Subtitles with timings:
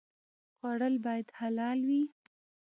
[0.57, 2.01] خوړل باید حلال وي